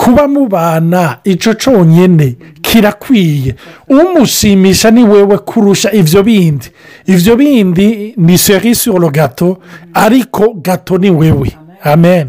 kuba 0.00 0.24
mubana 0.34 1.02
icyo 1.32 1.50
cyonyine 1.62 2.28
kirakwiye 2.66 3.50
umushimisha 3.98 4.88
ni 4.94 5.02
wewe 5.10 5.36
kurusha 5.48 5.88
ibyo 6.00 6.20
bindi 6.26 6.66
ibyo 7.12 7.32
bindi 7.40 7.86
ni 8.26 8.36
serisi 8.44 8.90
gato 9.18 9.58
ariko 10.04 10.44
gato 10.66 10.94
ni 11.00 11.10
wewe 11.10 11.48
amen 11.92 12.28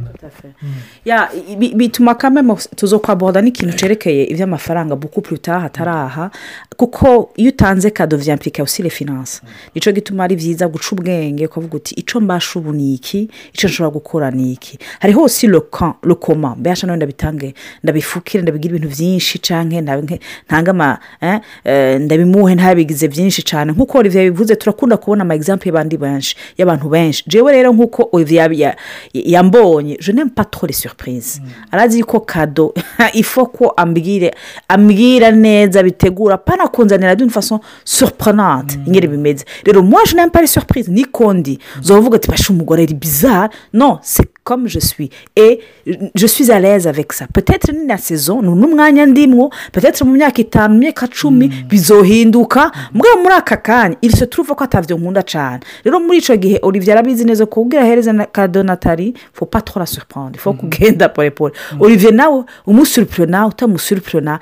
bituma 1.75 2.15
kamwe 2.15 2.57
tuzo 2.75 2.99
kwa 2.99 3.15
boda 3.15 3.41
n'ikintu 3.41 3.77
cyerekeye 3.77 4.23
iby'amafaranga 4.25 4.95
bukupu 4.95 5.33
utaha 5.35 5.59
hataraha 5.59 6.31
kuko 6.77 7.29
iyo 7.35 7.49
utanze 7.49 7.89
kado 7.89 8.17
byamplika 8.17 8.63
usire 8.63 8.89
finanse 8.89 9.41
nicyo 9.75 9.91
gituma 9.93 10.23
ari 10.23 10.35
byiza 10.35 10.67
guca 10.67 10.89
ubwenge 10.91 11.45
ukavuga 11.45 11.77
uti 11.77 11.93
icyo 11.95 12.19
mbasha 12.21 12.59
ubu 12.59 12.73
ni 12.73 12.93
iki 12.93 13.29
icyo 13.53 13.69
nshobora 13.69 13.93
gukora 13.93 14.31
ni 14.31 14.53
iki 14.53 14.79
hariho 14.99 15.23
usi 15.23 15.47
rokoma 15.47 16.55
mbasha 16.55 16.87
nawe 16.87 16.97
ndabitange 16.97 17.53
ndabifukire 17.83 18.43
ndabigire 18.43 18.69
ibintu 18.75 18.95
byinshi 18.95 19.39
cyangwa 19.39 19.81
ntange 19.81 20.19
ama 20.69 20.97
eh, 21.21 21.39
eh, 21.63 22.01
ndabimuhe 22.01 22.55
ntabigize 22.55 23.07
byinshi 23.07 23.43
cyane 23.43 23.71
nk'uko 23.71 23.97
olivier 23.97 24.23
bivuze 24.31 24.55
turakunda 24.55 24.97
kubona 24.97 25.21
ama 25.21 25.35
egizampu 25.35 25.67
y'abandi 25.67 25.97
benshi 25.97 26.35
y'abantu 26.57 26.89
benshi 26.89 27.23
jewe 27.29 27.51
rero 27.53 27.69
nk'uko 27.73 28.09
olivier 28.11 28.75
yambonye 29.13 29.97
je 30.01 30.11
n'empatore 30.11 30.73
sur 30.73 30.94
surprise 30.95 31.41
arazi 31.71 32.01
ko 32.03 32.19
kado 32.19 32.73
ifo 33.13 33.51
ambwire 33.75 34.31
ambwira 34.69 35.31
neza 35.31 35.83
bitegura 35.83 36.37
pana 36.39 36.67
kunzanira 36.71 37.15
d'une 37.15 37.29
façon 37.29 37.59
surprenante 37.83 38.77
mm. 38.77 38.83
ingeri 38.87 39.07
bimeze 39.07 39.45
rero 39.65 39.83
mwaje 39.83 40.15
nawe 40.15 40.27
mpari 40.29 40.47
surprise 40.47 40.91
nikondi 40.91 41.59
zovuga 41.81 42.15
ati 42.15 42.29
bashe 42.29 42.53
umugore 42.53 42.83
ari 42.83 42.93
bizarre 42.93 43.49
no 43.73 43.99
se 44.01 44.23
comme 44.45 44.67
je 44.67 44.77
suis 44.79 45.09
et 45.35 45.59
je 46.13 46.27
suis 46.27 46.51
à 46.51 46.59
l'aise 46.59 46.87
avec 46.87 47.11
ça 47.13 47.25
peut-être 47.33 47.73
ni 47.73 47.83
na 47.85 47.97
sezonu 47.97 48.47
n'umwanya 48.49 49.05
ndimwo 49.05 49.49
peut-être 49.73 50.05
mu 50.05 50.11
myaka 50.17 50.41
itanu 50.41 50.75
imyaka 50.75 51.07
cumi 51.07 51.47
mm. 51.47 51.53
bizohinduka 51.69 52.71
mbwa 52.93 53.11
muri 53.23 53.35
aka 53.41 53.57
kanya 53.57 53.95
iri 54.01 54.15
se 54.15 54.25
turuva 54.27 54.55
ko 54.55 54.63
atabyo 54.63 54.95
nkunda 54.97 55.23
cyane 55.31 55.59
rero 55.83 55.99
muri 55.99 56.17
icyo 56.21 56.35
gihe 56.37 56.57
olivier 56.61 56.93
arabizi 56.93 57.25
neza 57.25 57.45
kubwira 57.45 57.81
ahereza 57.83 58.13
na 58.13 58.25
ka 58.25 58.47
donatari 58.47 59.13
fo 59.33 59.45
patora 59.45 59.85
surupande 59.85 60.37
mm. 60.45 60.53
kugenda 60.61 61.09
porepore 61.09 61.53
mm. 61.57 61.81
olivier 61.81 62.13
nawe 62.13 62.43
umusurupiro 62.69 63.25
nawe 63.25 63.49
utamusurupiro 63.49 64.21
nta 64.21 64.35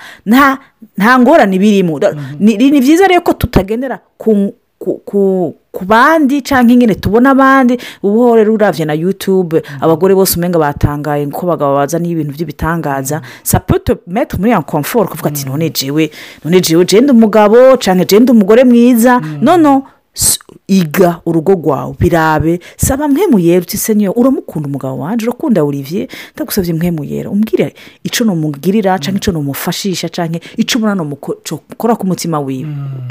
nta 1.00 1.12
ngorane 1.20 1.56
ibirimo 1.56 1.96
ni 2.44 2.82
byiza 2.84 3.08
rero 3.08 3.22
ko 3.24 3.32
tutagendera 3.40 4.00
ku 4.20 4.52
ku 4.84 5.56
bandi 5.88 6.42
cyangwa 6.44 6.72
ingene 6.76 6.96
tubona 7.00 7.30
abandi 7.32 7.78
ubu 8.04 8.36
rero 8.36 8.56
na 8.86 8.94
yutube 8.94 9.64
abagore 9.82 10.14
bose 10.14 10.36
umenya 10.38 10.60
batangaye 10.60 11.26
kuko 11.32 11.44
abagabo 11.48 11.72
bazaniye 11.80 12.12
ibintu 12.14 12.32
by'ibitangaza 12.36 13.22
saputo 13.44 13.98
meti 14.08 14.36
muri 14.38 14.52
ya 14.52 14.62
komforo 14.62 15.08
kuvuga 15.10 15.30
ati 15.32 15.44
mm. 15.46 15.50
none 15.50 15.70
jewe 15.72 16.12
none 16.44 16.60
jewe 16.62 16.84
jenda 16.86 17.14
umugabo 17.14 17.78
cyangwa 17.82 18.06
jenda 18.06 18.32
umugore 18.34 18.64
mwiza 18.64 19.20
nono 19.42 19.84
mm. 20.16 20.58
iga 20.68 21.20
urugo 21.26 21.52
rwawe 21.58 21.96
birabe 22.00 22.60
saba 22.78 23.08
mwe 23.08 23.28
muyerutse 23.28 23.78
se 23.78 23.94
uramukunda 24.16 24.68
umugabo 24.70 25.00
wanjye 25.04 25.26
urakunda 25.26 25.64
olivier 25.64 26.08
ndagusabye 26.36 26.74
mwe 26.74 26.90
muyera 26.92 27.28
umbwire 27.34 27.74
icyo 28.04 28.22
numugirira 28.26 28.94
cyangwa 29.02 29.18
icyo 29.20 29.32
numufashisha 29.34 30.06
cyangwa 30.14 30.38
icyo 30.62 30.78
ubona 30.78 30.94
numukora 30.96 31.94
ku 31.98 32.06
mutima 32.08 32.38
wiwe 32.40 32.66
mm. 32.66 33.08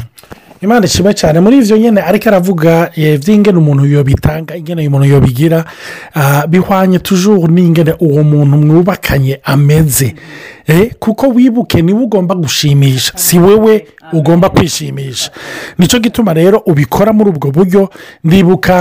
imana 0.66 0.86
ishima 0.86 1.10
cyane 1.20 1.38
muri 1.44 1.54
ibyo 1.60 1.76
nyine 1.82 2.00
ariko 2.08 2.24
aravuga 2.30 2.70
ingene 3.34 3.58
umuntu 3.62 3.82
yobitanga 3.94 4.52
ingene 4.60 4.80
umuntu 4.90 5.06
yobigira 5.12 5.58
ah, 6.20 6.42
bihwanye 6.52 6.98
tujuru 7.06 7.42
n'ingene 7.54 7.92
uwo 8.06 8.20
muntu 8.30 8.54
mwubakanye 8.62 9.34
ameze 9.54 10.08
Eh, 10.66 10.90
kuko 10.98 11.28
wibuke 11.28 11.82
niwe 11.82 12.00
ugomba 12.00 12.34
gushimisha 12.34 13.12
si 13.16 13.38
wewe 13.38 13.86
ugomba 14.12 14.48
kwishimisha 14.50 15.30
nicyo 15.78 15.98
gituma 15.98 16.32
rero 16.34 16.58
ubikora 16.58 17.12
muri 17.12 17.30
ubwo 17.30 17.50
buryo 17.50 17.90
ndibuka 18.24 18.76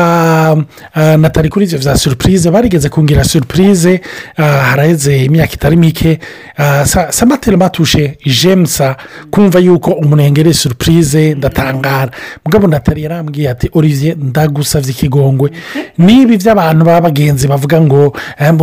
ah, 0.94 1.18
na 1.18 1.30
tari 1.30 1.50
kuri 1.50 1.66
ibyo 1.66 1.80
bya 1.80 1.98
surupurize 1.98 2.52
barigeze 2.52 2.90
kungira 2.90 3.24
surupurize 3.24 4.02
ah, 4.38 4.44
haraheze 4.44 5.26
imyaka 5.26 5.54
itari 5.54 5.76
mike 5.76 6.20
ah, 6.58 6.86
samateri 7.10 7.58
matushe 7.58 8.18
jemusa 8.26 8.96
kumva 9.32 9.60
yuko 9.60 9.92
umunengere 9.92 10.54
surupurize 10.54 11.34
ndatangara 11.36 12.12
mugabo 12.46 12.68
natari 12.68 13.04
yarambwiye 13.04 13.50
ati 13.50 13.70
olivier 13.74 14.16
ndagusabye 14.18 14.92
ikigongwe 14.92 15.50
n'ibi 15.98 16.38
by'abantu 16.38 16.86
baba 16.86 17.02
bagenzi 17.10 17.48
bavuga 17.48 17.82
ngo 17.82 18.14
eh, 18.40 18.54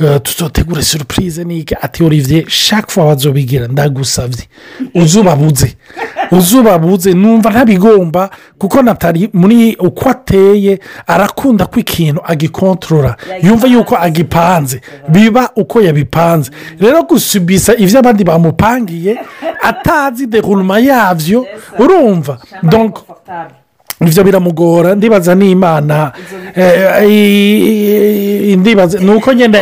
eh, 0.00 0.20
tuzotegure 0.22 0.82
surupurize 0.82 1.44
nike 1.44 1.76
ati 1.82 2.04
olivier 2.04 2.44
sha 2.48 2.75
shaka 2.76 2.92
foru 2.92 3.18
zubigera 3.18 3.68
ndagusabye 3.68 4.42
uzubabudze 4.94 5.76
uzubabudze 6.32 7.14
numva 7.14 7.50
ntabigomba 7.50 8.30
kuko 8.58 8.82
natali 8.82 9.30
muri 9.32 9.76
uko 9.80 10.08
ateye 10.10 10.78
arakunda 11.06 11.66
ko 11.66 11.78
ikintu 11.80 12.20
agikontorora 12.24 13.16
yumva 13.42 13.66
yuko 13.72 13.96
agipanze 13.96 14.80
biba 15.08 15.50
uko 15.56 15.80
yabipanze 15.80 16.50
rero 16.82 17.02
gusubisa 17.06 17.72
ibyo 17.78 17.98
abandi 17.98 18.22
bamupangiye 18.26 19.12
atazi 19.62 20.26
deruruma 20.26 20.76
yabyo 20.88 21.46
urumva 21.78 22.34
ibyo 24.04 24.20
biramugora 24.26 24.94
ndibaza 24.94 25.32
n'imana 25.38 26.12
eh, 26.56 26.72
eh, 27.02 28.50
eh, 28.50 28.58
ndibaza 28.58 28.98
ni 28.98 29.10
uko 29.10 29.32
ngenda 29.34 29.60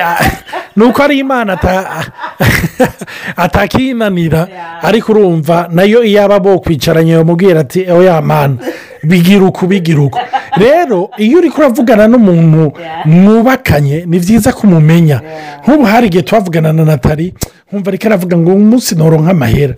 nuko 0.76 1.02
ari 1.04 1.18
imana 1.18 1.58
atakinanira 3.36 4.48
ariko 4.82 5.12
urumva 5.12 5.68
nayo 5.70 6.02
iyo 6.02 6.22
aba 6.24 6.40
bokwicaranye 6.40 7.16
bamubwira 7.18 7.60
ati 7.60 7.86
oya 7.90 8.18
mana 8.22 8.56
bigira 9.04 9.44
uku 9.44 9.66
bigira 9.66 10.02
uku 10.02 10.18
rero 10.60 11.10
iyo 11.18 11.38
uri 11.38 11.50
kuravugana 11.50 12.08
n'umuntu 12.08 12.72
mwubakanye 13.06 14.02
ni 14.10 14.18
byiza 14.18 14.50
ko 14.52 14.66
umumenya 14.66 15.22
nk'ubu 15.62 15.84
hari 15.86 16.06
igihe 16.10 16.22
tuvugana 16.26 16.72
na 16.72 16.84
natali 16.84 17.34
nkumva 17.70 17.90
ariko 17.90 18.06
aravuga 18.06 18.34
ngo 18.36 18.50
umunsi 18.54 18.94
noro 18.98 19.22
nk'amahera 19.22 19.74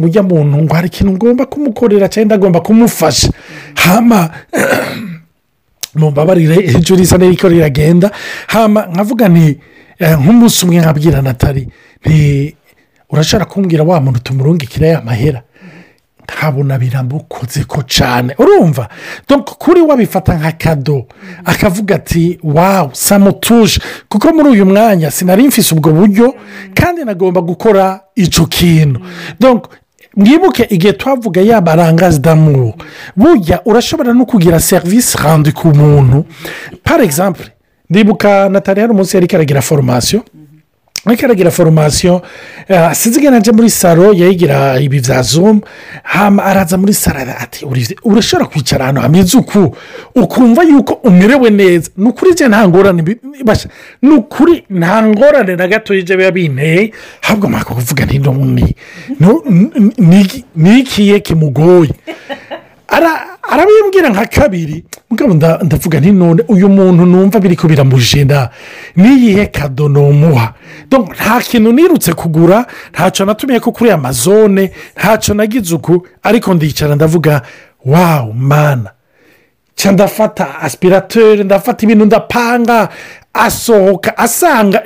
ujya 0.00 0.22
muntu 0.24 0.56
ngo 0.64 0.72
hari 0.74 0.88
ikintu 0.88 1.12
ngomba 1.20 1.44
kumukorera 1.44 2.08
cyangwa 2.08 2.34
agomba 2.40 2.60
kumufasha 2.64 3.28
hama 3.76 4.30
mumbabarire 5.96 6.56
ejo 6.76 6.96
risa 6.96 7.18
n'iriko 7.20 7.48
riragenda 7.52 8.08
hama 8.48 8.88
nkavuga 8.92 9.28
ni” 9.28 9.76
Eh, 9.98 10.12
nk'umunsi 10.18 10.64
umwe 10.66 10.76
nkabwira 10.80 11.22
Natari 11.22 11.64
urashobora 13.10 13.44
kumbwira 13.50 13.82
wa 13.84 14.00
muntu 14.00 14.20
tumurungikira 14.20 14.86
y'amahera 14.92 15.40
nkabona 16.24 16.76
biramukoze 16.78 17.64
ko 17.64 17.80
cyane 17.88 18.36
urumva 18.36 18.88
kuri 19.58 19.80
we 19.80 19.94
nka 20.04 20.52
kado 20.60 21.06
akavuga 21.48 21.94
ati 21.96 22.38
wawu 22.44 22.90
samutuje 22.92 23.80
kuko 24.12 24.26
muri 24.36 24.48
uyu 24.52 24.66
mwanya 24.68 25.08
sinari 25.10 25.48
mfise 25.48 25.72
ubwo 25.74 25.90
buryo 25.96 26.34
kandi 26.76 27.00
nagomba 27.08 27.40
gukora 27.40 28.00
icyo 28.14 28.46
kintu 28.46 29.00
mwibuke 30.16 30.64
igihe 30.76 30.92
twavuga 30.92 31.40
yaba 31.40 31.72
arangazi 31.72 32.20
damu 32.20 32.74
burya 33.16 33.62
urashobora 33.64 34.12
no 34.12 34.26
kugira 34.28 34.60
serivisi 34.60 35.16
handi 35.18 35.52
ku 35.56 35.68
muntu 35.72 36.26
par 36.84 37.00
exemple 37.00 37.55
ndibuka 37.90 38.48
nataniyari 38.48 38.92
munsi 38.92 39.16
yari 39.16 39.26
karagira 39.26 39.62
foromasiyo 39.62 40.22
ariko 41.06 41.24
aragira 41.24 41.50
foromasiyo 41.54 42.22
sinzi 42.98 43.22
ngo 43.22 43.52
muri 43.54 43.70
salo 43.70 44.10
yayigira 44.12 44.74
ibi 44.82 44.98
bya 45.00 45.22
zoom 45.22 45.60
hama 46.02 46.42
araza 46.42 46.74
muri 46.76 46.90
salo 46.94 47.18
ati 47.38 47.62
urashobora 48.02 48.48
kwicara 48.50 48.84
ahantu 48.90 49.00
hameze 49.06 49.38
uku 49.38 49.76
ukumva 50.18 50.62
yuko 50.66 50.94
umerewe 51.06 51.50
neza 51.54 51.90
ni 51.96 52.06
ukuri 52.10 52.32
bye 52.34 52.48
nta 52.50 52.60
ngorane 52.68 53.16
ni 54.02 54.10
ukuri 54.18 54.64
nta 54.70 55.02
ngorane 55.06 55.54
na 55.56 55.66
gato 55.70 55.94
y'ibyo 55.94 56.16
biba 56.18 56.30
binteye 56.34 56.90
ahubwo 57.22 57.46
mwaka 57.48 57.70
kuvuga 57.74 58.02
ni 58.04 58.18
ni 60.58 60.78
ikiye 60.78 61.20
kimugoye 61.22 61.90
arabibwira 62.88 64.08
nka 64.14 64.24
kabiri 64.30 64.76
mugabo 65.10 65.32
ndavuga 65.34 65.98
none 66.00 66.40
uyu 66.48 66.68
muntu 66.70 67.02
numva 67.10 67.38
biri 67.42 67.56
ko 67.58 67.66
biramujenda 67.68 68.50
n'iyihe 68.98 69.46
kado 69.50 69.88
nomuha 69.90 70.54
nta 71.14 71.34
kintu 71.42 71.70
nirutse 71.74 72.12
kugura 72.14 72.58
ntacyo 72.94 73.22
natumiye 73.26 73.58
ko 73.60 73.70
kuri 73.74 73.90
amazone 73.90 74.70
ntacyo 74.96 75.34
nagize 75.34 75.70
uku 75.74 75.94
ariko 76.22 76.48
ndicara 76.54 76.94
ndavuga 76.94 77.42
wawu 77.84 78.32
mana 78.32 78.90
nshya 79.76 79.92
ndafata 79.92 80.44
asipirateri 80.60 81.44
ndafata 81.44 81.78
ibintu 81.86 82.04
ndapanga 82.06 82.88
asohoka 83.34 84.10
asanga 84.18 84.78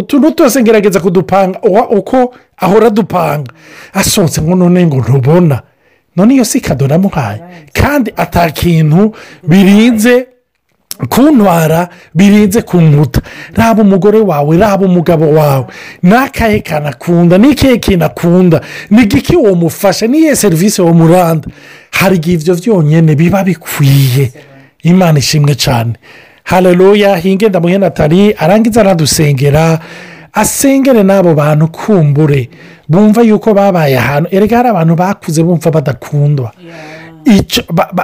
utuntu 0.00 0.26
twose 0.36 0.56
ngerageza 0.62 1.00
kudupanga 1.04 1.58
uko 1.98 2.18
ahora 2.64 2.88
dupanga 2.90 3.50
asohotse 3.98 4.38
ngo 4.42 4.52
ngo 4.56 4.96
ntubona 5.02 5.56
none 6.18 6.34
iyo 6.34 6.44
si 6.44 6.60
kado 6.60 6.84
kandi 7.72 8.10
atakintu 8.16 9.14
birinze 9.48 10.26
kuntwara 11.08 11.88
birinze 12.14 12.62
kunkuta 12.62 13.20
raba 13.54 13.82
umugore 13.82 14.18
wawe 14.18 14.58
raba 14.58 14.86
umugabo 14.90 15.26
wawe 15.38 15.66
n'akahe 16.02 16.58
kanakunda 16.66 17.38
n'ikihe 17.38 17.76
kinakunda 17.78 18.58
ni 18.90 19.06
giki 19.06 19.34
uwo 19.38 19.54
mufasha 19.62 20.06
n'iyihe 20.10 20.34
serivisi 20.42 20.78
uwo 20.82 20.92
muranda 20.98 21.46
hari 21.98 22.16
igihe 22.18 22.34
ibyo 22.36 22.54
byonyine 22.60 23.10
biba 23.20 23.40
bikwiye 23.46 24.24
imana 24.90 25.16
ishimwe 25.22 25.54
cyane 25.64 25.92
hararoya 26.50 27.14
hinge 27.22 27.46
ndamuhe 27.48 27.76
arangiza 28.42 28.78
aradusengera 28.82 29.64
asengere 30.40 31.02
n'abo 31.08 31.30
bantu 31.38 31.64
kumbure 31.78 32.42
bumva 32.88 33.22
yuko 33.22 33.52
babaye 33.54 33.96
ahantu 33.98 34.28
erega 34.32 34.56
hari 34.56 34.68
abantu 34.68 34.94
bakuze 34.96 35.42
bumva 35.44 35.70
badakundwa 35.70 36.52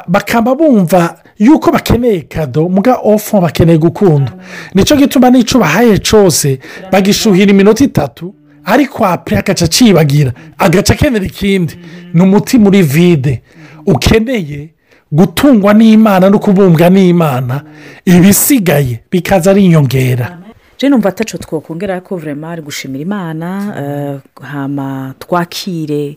bakaba 0.08 0.54
bumva 0.54 1.16
yuko 1.38 1.72
bakeneye 1.72 2.20
kado 2.28 2.68
mbwa 2.68 2.96
ofu 3.00 3.40
bakeneye 3.40 3.78
gukunda 3.80 4.32
nicyo 4.76 4.96
gituma 4.96 5.30
n'icyo 5.32 5.56
bahaye 5.60 5.96
cyose 6.04 6.58
bagishuhira 6.92 7.50
iminota 7.56 7.80
itatu 7.84 8.34
ariko 8.68 9.06
apure 9.08 9.38
agaca 9.40 9.64
acibagira 9.64 10.32
agaca 10.58 10.90
akenera 10.92 11.24
ikindi 11.24 11.74
mm. 11.76 12.10
ni 12.14 12.20
umuti 12.22 12.58
muri 12.60 12.82
vide 12.82 13.40
mm. 13.42 13.82
ukeneye 13.88 14.70
gutungwa 15.12 15.72
n'imana 15.74 16.28
no 16.30 16.36
kubumbwa 16.38 16.90
n'imana 16.92 17.60
ibisigaye 18.06 19.00
bikaza 19.10 19.48
ari 19.52 19.64
inyongera 19.64 20.43
rero 20.84 20.94
numva 20.96 21.08
atacu 21.08 21.38
twakongera 21.38 22.00
ko 22.00 22.16
vurema 22.16 22.50
ari 22.52 22.62
gushimira 22.62 23.02
imana 23.02 23.48
eh, 23.82 24.20
hama 24.44 25.14
twakire 25.18 26.16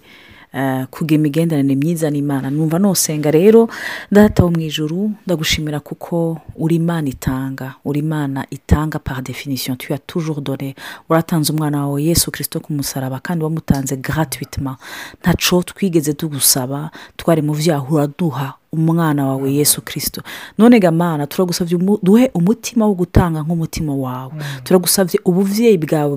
eh, 0.53 0.85
kuga 0.91 1.15
imigenderanire 1.15 1.75
myiza 1.75 2.09
n'imana 2.11 2.49
numva 2.49 2.79
nosenga 2.79 3.31
rero 3.31 3.69
data 4.11 4.43
wo 4.43 4.49
mu 4.51 4.59
ijuru 4.59 5.11
ndagushimira 5.25 5.79
kuko 5.79 6.39
uri 6.55 6.75
imana 6.75 7.07
itanga 7.09 7.73
uri 7.85 7.99
imana 7.99 8.45
itanga 8.51 8.99
par 8.99 9.23
definition 9.23 9.77
tuya 9.77 9.97
tujuru 9.99 10.41
dore 10.41 10.75
uratanze 11.09 11.53
umwana 11.53 11.87
wawe 11.87 12.03
yesu 12.03 12.31
kirisito 12.31 12.59
ku 12.59 12.73
musaraba 12.73 13.19
kandi 13.23 13.43
wamutanze 13.43 13.95
gratuitement 13.97 14.77
ntaco 15.21 15.63
twigeze 15.63 16.13
tugusaba 16.13 16.91
twari 17.15 17.41
mu 17.41 17.53
byaha 17.55 17.87
uraduha 17.93 18.53
umwana 18.73 19.25
wawe 19.27 19.53
yesu 19.53 19.81
kirisito 19.81 20.21
none 20.57 20.79
gamana 20.79 21.27
turagusabye 21.27 21.77
duhe 22.03 22.25
umutima 22.33 22.83
wo 22.87 22.93
gutanga 22.93 23.39
nk'umutima 23.45 23.93
wawe 24.03 24.31
mm. 24.35 24.41
turagusabye 24.65 25.17
ubuvyeyi 25.29 25.77
bwawe 25.83 26.13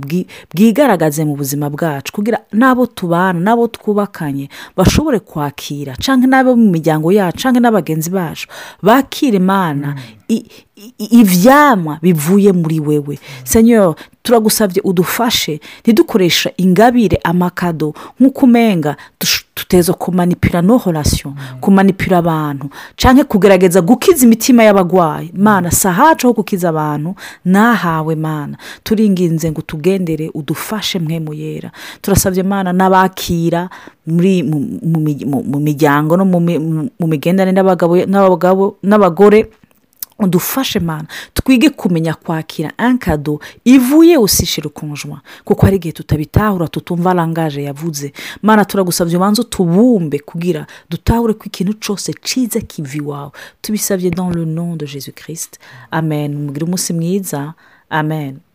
bwigaragaze 0.55 1.21
mu 1.29 1.35
buzima 1.41 1.67
bwacu 1.75 2.11
kugira 2.15 2.39
n'abo 2.59 2.83
tubana 2.97 3.39
n'abo 3.45 3.63
twubakanye 3.75 4.47
bashobore 4.77 5.19
kwakira 5.29 5.93
cyangwa 6.05 6.27
n'abo 6.31 6.51
mu 6.61 6.67
miryango 6.75 7.09
yacu 7.19 7.39
cyangwa 7.43 7.61
n'abagenzi 7.63 8.11
bacu 8.17 8.47
bakire 8.87 9.37
imana 9.43 9.89
mm. 9.97 10.20
ibyamwa 11.11 11.99
bivuye 12.03 12.53
muri 12.53 12.79
wewe 12.81 13.15
senyoro 13.45 13.97
turagusabye 14.23 14.81
udufashe 14.91 15.61
ntidukoresha 15.83 16.49
ingabire 16.63 17.19
amakado 17.31 17.89
nk'uko 18.21 18.41
umenga 18.47 18.93
tuteza 19.55 19.93
kumanipira 20.03 20.61
no 20.63 20.77
horasiyo 20.85 21.31
kumanipira 21.65 22.17
abantu 22.23 22.67
cyangwa 23.01 23.25
kugerageza 23.25 23.81
gukiza 23.81 24.23
imitima 24.27 24.61
y'abagwayi 24.67 25.33
mana 25.37 25.69
si 25.73 25.89
ahacu 25.89 26.23
ho 26.29 26.33
gukiza 26.39 26.69
abantu 26.71 27.11
nahawe 27.45 28.15
mana 28.15 28.55
turinginze 28.87 29.51
ngo 29.51 29.63
tugendere 29.63 30.31
udufashe 30.39 30.99
mwemu 30.99 31.33
yera 31.43 31.71
turasabye 32.03 32.43
mana 32.43 32.71
n'abakira 32.73 33.69
muri 34.07 34.43
mu 35.51 35.61
miryango 35.65 36.13
no 36.19 36.25
mu 36.99 37.07
migenderanire 37.13 37.57
n'abagabo 38.09 38.61
n'abagore 38.91 39.41
udufashe 40.21 40.81
mwana 40.81 41.09
twige 41.35 41.71
kumenya 41.71 42.15
kwakira 42.15 42.73
ankado 42.79 43.41
ivuye 43.65 44.19
usishira 44.19 44.67
ukunjwa 44.69 45.21
kuko 45.45 45.61
hari 45.67 45.77
igihe 45.77 45.93
tutabitahura 45.93 46.69
tutumva 46.69 47.15
rangaje 47.15 47.63
yavuze 47.63 48.13
mwana 48.45 48.63
turagusabye 48.69 49.17
ubanza 49.17 49.43
utubumbe 49.43 50.19
kugira 50.29 50.67
dutahure 50.91 51.33
ko 51.35 51.43
ikintu 51.51 51.73
cyose 51.83 52.09
cyiza 52.27 52.61
kiva 52.61 52.95
iwawe 53.01 53.33
tubisabye 53.63 54.11
dans 54.11 54.31
le 54.37 54.45
nom 54.45 54.77
de 54.79 54.87
jesu 54.87 55.11
christ 55.17 55.59
amen 55.91 56.31
mugire 56.45 56.65
umunsi 56.69 56.91
mwiza 56.93 57.55
amen 57.91 58.50